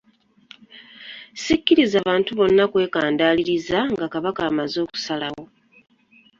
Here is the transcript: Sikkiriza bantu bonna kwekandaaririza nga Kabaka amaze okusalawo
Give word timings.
Sikkiriza 1.43 1.97
bantu 2.07 2.29
bonna 2.39 2.63
kwekandaaririza 2.71 3.77
nga 3.93 4.05
Kabaka 4.13 4.41
amaze 4.49 4.75
okusalawo 4.85 5.43